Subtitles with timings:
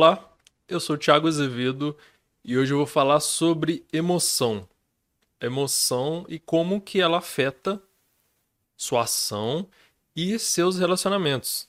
[0.00, 0.32] Olá,
[0.68, 1.98] eu sou o Thiago Azevedo
[2.44, 4.64] e hoje eu vou falar sobre emoção.
[5.40, 7.82] Emoção e como que ela afeta
[8.76, 9.68] sua ação
[10.14, 11.68] e seus relacionamentos.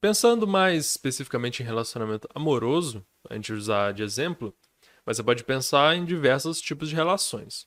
[0.00, 4.54] Pensando mais especificamente em relacionamento amoroso, a gente usar de exemplo,
[5.04, 7.66] mas você pode pensar em diversos tipos de relações.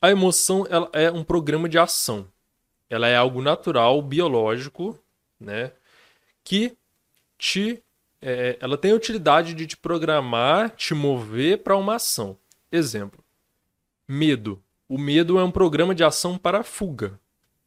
[0.00, 2.26] A emoção ela é um programa de ação.
[2.88, 4.98] Ela é algo natural, biológico,
[5.38, 5.72] né,
[6.42, 6.74] que
[7.36, 7.82] te
[8.22, 12.38] é, ela tem a utilidade de te programar, te mover para uma ação.
[12.70, 13.22] Exemplo:
[14.06, 14.62] medo.
[14.88, 17.18] O medo é um programa de ação para fuga.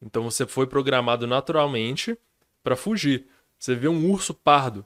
[0.02, 2.18] Então você foi programado naturalmente
[2.64, 3.28] para fugir.
[3.58, 4.86] Você vê um urso pardo,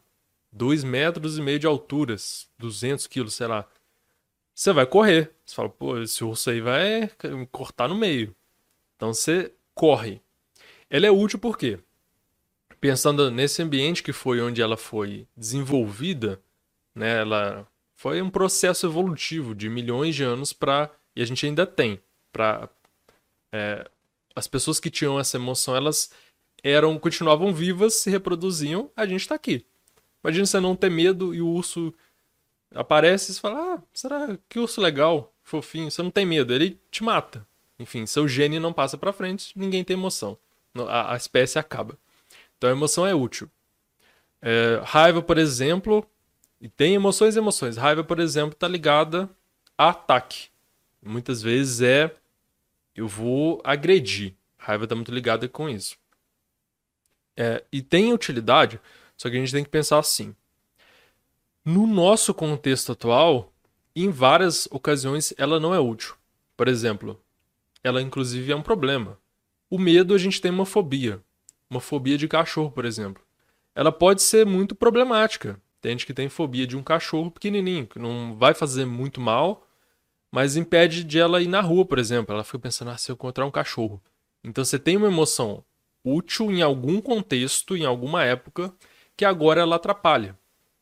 [0.51, 2.15] 2 metros e meio de altura,
[2.57, 3.67] 200 quilos, sei lá.
[4.55, 5.31] Você vai correr.
[5.45, 8.35] Você fala, pô, esse urso aí vai me cortar no meio.
[8.95, 10.21] Então você corre.
[10.89, 11.79] Ela é útil por quê?
[12.79, 16.39] Pensando nesse ambiente que foi onde ela foi desenvolvida,
[16.95, 21.65] né, ela foi um processo evolutivo de milhões de anos para e a gente ainda
[21.65, 21.99] tem
[22.31, 22.69] para
[23.51, 23.89] é,
[24.35, 26.11] as pessoas que tinham essa emoção elas
[26.63, 29.65] eram continuavam vivas se reproduziam a gente está aqui.
[30.23, 31.93] Imagina você não ter medo e o urso
[32.73, 35.91] aparece e você fala ah será que urso legal fofinho?
[35.91, 37.45] Você não tem medo ele te mata.
[37.77, 40.37] Enfim seu gene não passa para frente ninguém tem emoção.
[40.87, 41.97] A, a espécie acaba
[42.59, 43.49] então a emoção é útil.
[44.41, 46.05] É, raiva, por exemplo,
[46.59, 47.77] e tem emoções e emoções.
[47.77, 49.29] Raiva, por exemplo, está ligada
[49.77, 50.49] a ataque.
[51.01, 52.13] Muitas vezes é
[52.93, 54.35] eu vou agredir.
[54.57, 55.95] Raiva está muito ligada com isso.
[57.37, 58.77] É, e tem utilidade,
[59.15, 60.35] só que a gente tem que pensar assim.
[61.63, 63.53] No nosso contexto atual,
[63.95, 66.15] em várias ocasiões ela não é útil.
[66.57, 67.23] Por exemplo,
[67.81, 69.17] ela inclusive é um problema.
[69.69, 71.23] O medo a gente tem uma fobia
[71.69, 73.23] uma fobia de cachorro, por exemplo.
[73.75, 75.61] Ela pode ser muito problemática.
[75.81, 79.65] Tem gente que tem fobia de um cachorro pequenininho, que não vai fazer muito mal,
[80.31, 82.33] mas impede de ela ir na rua, por exemplo.
[82.33, 84.01] Ela fica pensando, ah, se eu encontrar um cachorro.
[84.43, 85.63] Então você tem uma emoção
[86.03, 88.73] útil em algum contexto, em alguma época,
[89.15, 90.37] que agora ela atrapalha.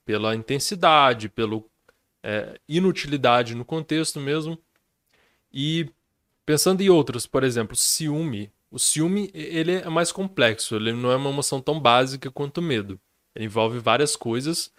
[0.05, 1.61] Pela intensidade, pela
[2.23, 4.57] é, inutilidade no contexto mesmo.
[5.51, 5.89] E
[6.45, 11.15] pensando em outros, por exemplo, ciúme o ciúme, ele é mais complexo, ele não é
[11.15, 12.99] uma emoção tão básica quanto o medo.
[13.33, 14.71] Ele envolve várias coisas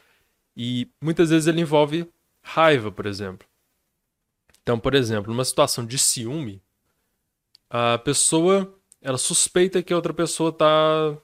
[0.57, 2.09] e muitas vezes ele envolve
[2.43, 3.47] raiva, por exemplo.
[4.63, 6.61] Então, por exemplo, numa situação de ciúme,
[7.71, 11.17] a pessoa ela suspeita que a outra pessoa está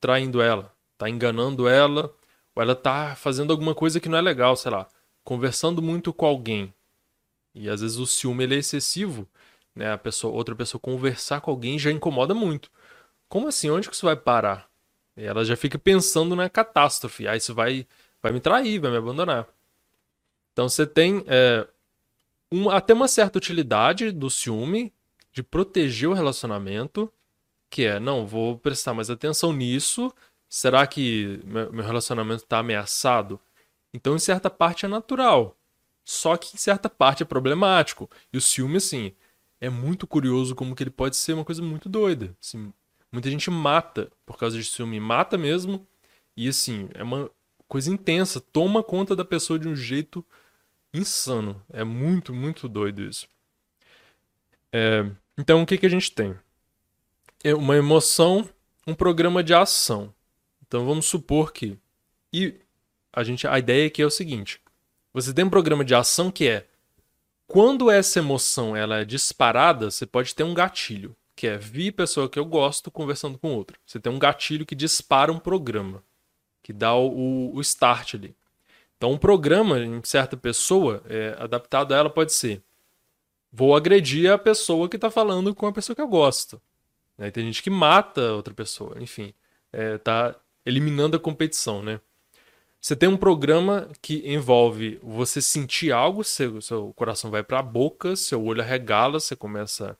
[0.00, 2.14] traindo ela, está enganando ela,
[2.54, 4.86] ou ela está fazendo alguma coisa que não é legal, sei lá,
[5.24, 6.72] conversando muito com alguém.
[7.54, 9.26] E às vezes o ciúme ele é excessivo
[9.76, 12.70] né, a pessoa, outra pessoa conversar com alguém já incomoda muito.
[13.28, 13.70] Como assim?
[13.70, 14.68] Onde que isso vai parar?
[15.16, 17.28] E ela já fica pensando na catástrofe.
[17.28, 17.86] Ah, isso vai,
[18.22, 19.46] vai me trair, vai me abandonar.
[20.52, 21.66] Então você tem é,
[22.50, 24.92] um, até uma certa utilidade do ciúme
[25.32, 27.12] de proteger o relacionamento,
[27.68, 30.12] que é, não, vou prestar mais atenção nisso.
[30.48, 33.38] Será que meu relacionamento está ameaçado?
[33.92, 35.56] Então, em certa parte é natural.
[36.04, 38.08] Só que em certa parte é problemático.
[38.32, 39.12] E o ciúme, assim,
[39.60, 42.36] é muito curioso como que ele pode ser uma coisa muito doida.
[42.42, 42.72] Assim,
[43.10, 45.86] muita gente mata por causa de ciúme, mata mesmo.
[46.36, 47.30] E assim, é uma
[47.66, 50.24] coisa intensa, toma conta da pessoa de um jeito
[50.92, 51.62] insano.
[51.72, 53.28] É muito, muito doido isso.
[54.72, 56.34] É, então, o que, que a gente tem?
[57.42, 58.48] É uma emoção,
[58.86, 60.12] um programa de ação.
[60.66, 61.78] Então, vamos supor que.
[62.32, 62.54] E
[63.12, 64.60] a, gente, a ideia aqui é o seguinte:
[65.12, 66.66] você tem um programa de ação que é
[67.46, 72.28] quando essa emoção ela é disparada, você pode ter um gatilho, que é vi pessoa
[72.28, 73.76] que eu gosto conversando com outra.
[73.86, 76.02] Você tem um gatilho que dispara um programa,
[76.62, 78.34] que dá o, o start ali.
[78.96, 82.62] Então, um programa em certa pessoa, é, adaptado a ela, pode ser:
[83.52, 86.60] vou agredir a pessoa que está falando com a pessoa que eu gosto.
[87.18, 89.32] Aí tem gente que mata outra pessoa, enfim,
[89.72, 90.34] é, tá
[90.64, 92.00] eliminando a competição, né?
[92.86, 97.62] Você tem um programa que envolve você sentir algo, seu, seu coração vai para a
[97.62, 99.98] boca, seu olho arregala, você começa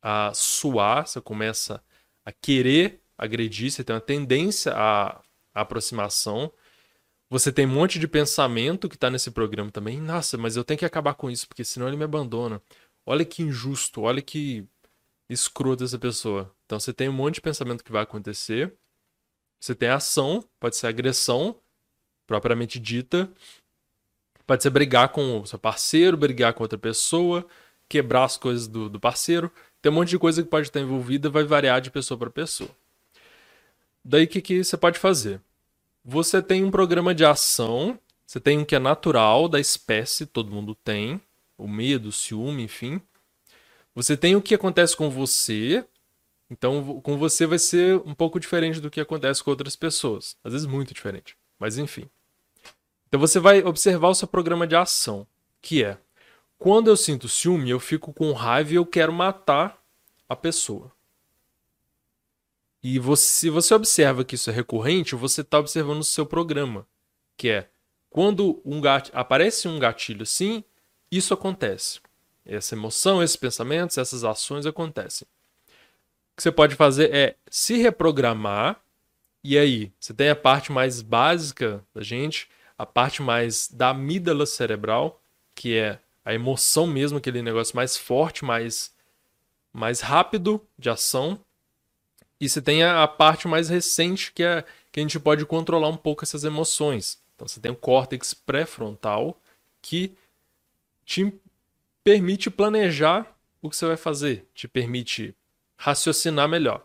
[0.00, 1.84] a suar, você começa
[2.24, 5.22] a querer agredir, você tem uma tendência à,
[5.52, 6.50] aproximação.
[7.28, 10.00] Você tem um monte de pensamento que está nesse programa também.
[10.00, 12.62] Nossa, mas eu tenho que acabar com isso, porque senão ele me abandona.
[13.04, 14.66] Olha que injusto, olha que
[15.28, 16.50] escroto essa pessoa.
[16.64, 18.74] Então você tem um monte de pensamento que vai acontecer.
[19.60, 21.60] Você tem ação, pode ser agressão,
[22.26, 23.30] propriamente dita.
[24.46, 27.46] Pode ser brigar com o seu parceiro, brigar com outra pessoa,
[27.88, 29.50] quebrar as coisas do, do parceiro.
[29.80, 32.70] Tem um monte de coisa que pode estar envolvida, vai variar de pessoa para pessoa.
[34.04, 35.40] Daí o que, que você pode fazer?
[36.04, 40.50] Você tem um programa de ação Você tem um que é natural da espécie, todo
[40.50, 41.20] mundo tem,
[41.56, 43.00] o medo, o ciúme, enfim.
[43.94, 45.84] Você tem o que acontece com você,
[46.50, 50.52] então com você vai ser um pouco diferente do que acontece com outras pessoas, às
[50.52, 52.10] vezes muito diferente, mas enfim.
[53.08, 55.26] Então você vai observar o seu programa de ação,
[55.62, 55.96] que é
[56.58, 59.82] quando eu sinto ciúme, eu fico com raiva e eu quero matar
[60.28, 60.92] a pessoa.
[62.82, 66.86] E você, se você observa que isso é recorrente, você está observando o seu programa,
[67.34, 67.70] que é
[68.10, 70.62] quando um gatilho, aparece um gatilho assim,
[71.10, 71.98] isso acontece.
[72.44, 75.26] Essa emoção, esses pensamentos, essas ações acontecem.
[75.66, 78.83] O que você pode fazer é se reprogramar,
[79.44, 82.48] e aí você tem a parte mais básica da gente,
[82.78, 85.22] a parte mais da amígdala cerebral,
[85.54, 88.92] que é a emoção mesmo, aquele negócio mais forte, mais,
[89.72, 91.38] mais rápido de ação,
[92.40, 95.88] e você tem a, a parte mais recente, que é que a gente pode controlar
[95.88, 97.18] um pouco essas emoções.
[97.34, 99.40] Então você tem o córtex pré-frontal,
[99.82, 100.16] que
[101.04, 101.32] te
[102.02, 105.34] permite planejar o que você vai fazer, te permite
[105.76, 106.84] raciocinar melhor.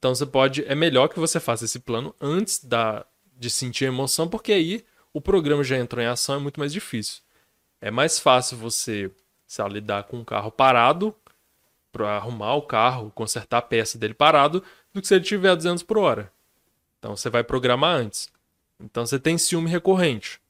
[0.00, 3.04] Então você pode, é melhor que você faça esse plano antes da,
[3.36, 4.82] de sentir a emoção, porque aí
[5.12, 7.20] o programa já entrou em ação, é muito mais difícil.
[7.82, 9.10] É mais fácil você
[9.70, 11.14] lidar com um carro parado
[11.92, 15.54] para arrumar o carro, consertar a peça dele parado, do que se ele tiver a
[15.54, 16.32] 200 por hora.
[16.98, 18.30] Então você vai programar antes.
[18.78, 20.40] Então você tem ciúme recorrente,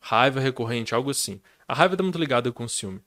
[0.00, 1.40] raiva recorrente, algo assim.
[1.68, 3.00] A raiva está muito ligada com o ciúme.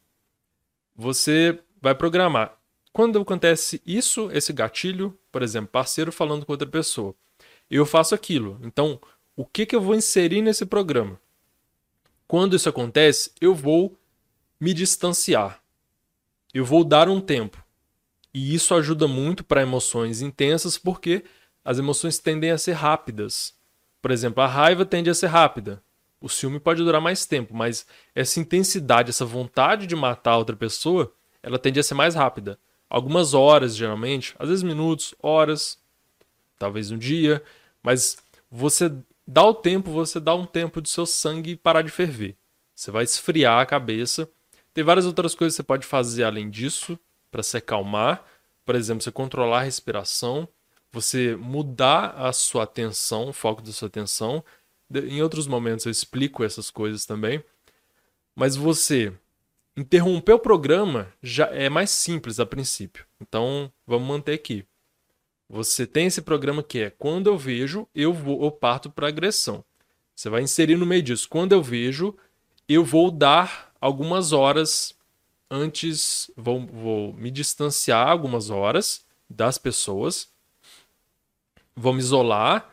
[0.96, 2.59] Você vai programar.
[2.92, 7.16] Quando acontece isso, esse gatilho, por exemplo, parceiro falando com outra pessoa,
[7.70, 8.60] eu faço aquilo.
[8.64, 9.00] Então,
[9.36, 11.20] o que, que eu vou inserir nesse programa?
[12.28, 13.98] Quando isso acontece, eu vou
[14.60, 15.62] me distanciar.
[16.54, 17.64] Eu vou dar um tempo.
[18.34, 21.24] E isso ajuda muito para emoções intensas, porque
[21.64, 23.54] as emoções tendem a ser rápidas.
[24.02, 25.82] Por exemplo, a raiva tende a ser rápida.
[26.22, 31.14] O ciúme pode durar mais tempo, mas essa intensidade, essa vontade de matar outra pessoa,
[31.42, 32.60] ela tende a ser mais rápida.
[32.90, 35.78] Algumas horas, geralmente, às vezes minutos, horas,
[36.58, 37.44] talvez um dia,
[37.84, 38.18] mas
[38.50, 38.92] você
[39.28, 42.36] dá o tempo, você dá um tempo do seu sangue parar de ferver.
[42.76, 44.30] Você vai esfriar a cabeça.
[44.74, 46.98] Tem várias outras coisas que você pode fazer além disso,
[47.30, 48.26] para se acalmar.
[48.66, 50.48] Por exemplo, você controlar a respiração,
[50.92, 54.44] você mudar a sua atenção, o foco da sua atenção.
[54.92, 57.44] Em outros momentos eu explico essas coisas também.
[58.36, 59.14] Mas você
[59.80, 63.06] interromper o programa já é mais simples a princípio.
[63.20, 64.66] Então, vamos manter aqui.
[65.50, 69.64] Você tem esse programa que é quando eu vejo, eu vou eu parto para agressão.
[70.16, 71.28] Você vai inserir no meio disso.
[71.30, 72.16] Quando eu vejo,
[72.68, 74.96] eu vou dar algumas horas
[75.50, 80.30] antes vou, vou me distanciar algumas horas das pessoas,
[81.76, 82.70] vou me isolar,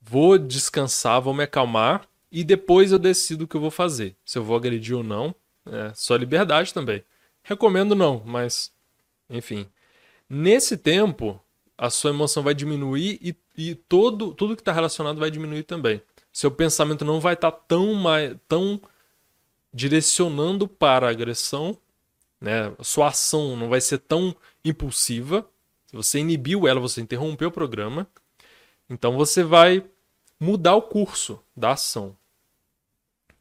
[0.00, 4.16] vou descansar, vou me acalmar e depois eu decido o que eu vou fazer.
[4.24, 5.34] Se eu vou agredir ou não,
[5.66, 7.04] é só liberdade também.
[7.42, 8.72] Recomendo não, mas
[9.28, 9.66] enfim.
[10.28, 11.40] Nesse tempo,
[11.76, 16.02] a sua emoção vai diminuir e, e todo, tudo que está relacionado vai diminuir também.
[16.32, 18.80] Seu pensamento não vai estar tá tão, mais, tão
[19.72, 21.78] direcionando para a agressão
[22.44, 22.76] né?
[22.82, 25.48] Sua ação não vai ser tão impulsiva.
[25.86, 28.06] Se você inibiu ela, você interrompeu o programa.
[28.88, 29.82] Então você vai
[30.38, 32.14] mudar o curso da ação.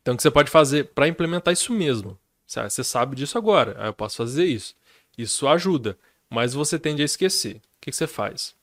[0.04, 2.20] Então o que você pode fazer para implementar isso mesmo?
[2.46, 3.76] Você sabe disso agora.
[3.80, 4.76] Ah, eu posso fazer isso.
[5.18, 5.98] Isso ajuda,
[6.30, 7.56] mas você tende a esquecer.
[7.56, 8.54] O que você faz?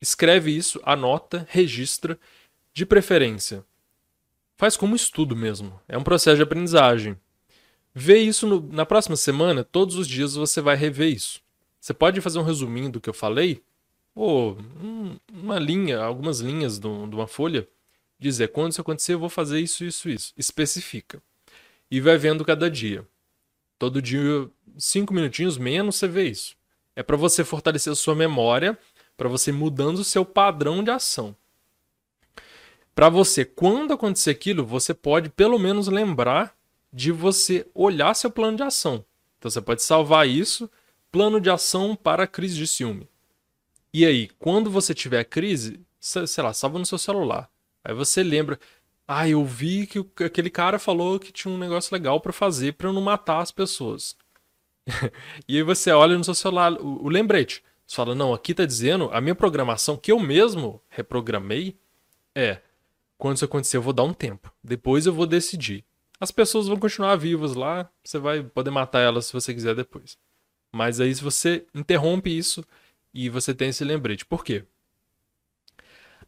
[0.00, 2.18] Escreve isso, anota, registra,
[2.72, 3.64] de preferência.
[4.56, 5.78] Faz como estudo mesmo.
[5.86, 7.16] É um processo de aprendizagem.
[7.94, 11.40] Vê isso no, na próxima semana, todos os dias você vai rever isso.
[11.80, 13.62] Você pode fazer um resuminho do que eu falei,
[14.14, 14.56] ou
[15.32, 17.68] uma linha, algumas linhas de uma folha,
[18.18, 20.32] dizer quando isso acontecer eu vou fazer isso, isso, isso.
[20.36, 21.22] Especifica.
[21.90, 23.06] E vai vendo cada dia.
[23.78, 26.56] Todo dia, cinco minutinhos menos, você vê isso.
[26.96, 28.78] É para você fortalecer a sua memória,
[29.16, 31.36] para você mudando o seu padrão de ação.
[32.94, 36.56] Para você, quando acontecer aquilo, você pode pelo menos lembrar
[36.92, 39.04] de você olhar seu plano de ação.
[39.38, 40.70] Então você pode salvar isso,
[41.10, 43.08] plano de ação para crise de ciúme.
[43.92, 47.50] E aí, quando você tiver crise, sei lá, salva no seu celular.
[47.84, 48.58] Aí você lembra,
[49.06, 52.92] ah, eu vi que aquele cara falou que tinha um negócio legal para fazer para
[52.92, 54.16] não matar as pessoas.
[55.48, 57.62] e aí você olha no seu celular o, o lembrete.
[57.86, 61.76] Você fala, não, aqui tá dizendo, a minha programação que eu mesmo reprogramei
[62.34, 62.60] é,
[63.18, 64.50] quando isso acontecer eu vou dar um tempo.
[64.62, 65.84] Depois eu vou decidir
[66.24, 70.16] as pessoas vão continuar vivas lá, você vai poder matar elas se você quiser depois.
[70.72, 72.64] Mas aí se você interrompe isso
[73.12, 74.24] e você tem esse lembrete.
[74.24, 74.64] Por quê?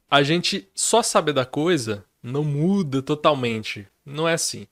[0.08, 4.66] A gente só saber da coisa não muda totalmente Não é assim.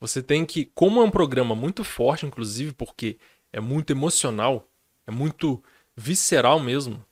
[0.00, 3.18] Você tem que, como é um programa muito forte, inclusive, porque
[3.52, 4.68] é muito emocional,
[5.06, 5.62] é muito
[5.94, 7.04] visceral mesmo,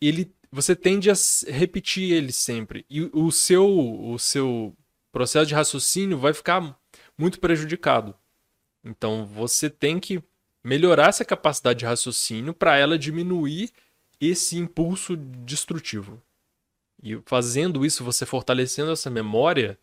[0.00, 1.14] ele você tende a
[1.48, 2.86] repetir ele sempre.
[2.88, 4.74] E o seu, o seu
[5.12, 6.78] processo de raciocínio vai ficar
[7.18, 8.14] muito prejudicado.
[8.84, 10.22] Então você tem que
[10.62, 13.70] melhorar essa capacidade de raciocínio para ela diminuir
[14.20, 16.22] esse impulso destrutivo.
[17.02, 19.78] E fazendo isso, você fortalecendo essa memória,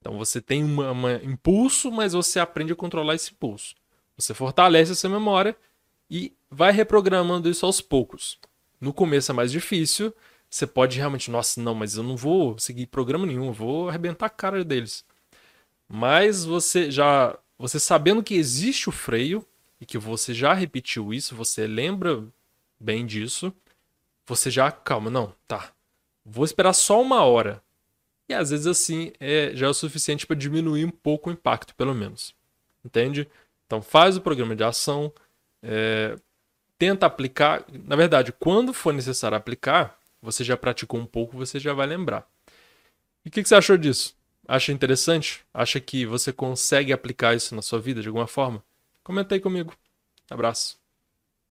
[0.00, 3.74] então você tem um impulso, mas você aprende a controlar esse impulso.
[4.16, 5.56] Você fortalece essa memória
[6.10, 8.38] e vai reprogramando isso aos poucos.
[8.80, 10.14] No começo é mais difícil,
[10.48, 14.26] você pode realmente, nossa, não, mas eu não vou seguir programa nenhum, eu vou arrebentar
[14.26, 15.04] a cara deles.
[15.88, 19.46] Mas você já, você sabendo que existe o freio
[19.80, 22.24] e que você já repetiu isso, você lembra
[22.78, 23.52] bem disso,
[24.26, 25.72] você já, calma, não, tá.
[26.28, 27.62] Vou esperar só uma hora.
[28.28, 31.74] E às vezes assim é, já é o suficiente para diminuir um pouco o impacto,
[31.76, 32.34] pelo menos.
[32.84, 33.28] Entende?
[33.66, 35.12] Então faz o programa de ação,
[35.62, 36.16] é,
[36.76, 37.64] tenta aplicar.
[37.84, 42.28] Na verdade, quando for necessário aplicar, você já praticou um pouco, você já vai lembrar.
[43.24, 44.16] E o que, que você achou disso?
[44.48, 45.44] Acha interessante?
[45.54, 48.62] Acha que você consegue aplicar isso na sua vida de alguma forma?
[49.02, 49.72] Comenta aí comigo.
[50.30, 50.85] Abraço.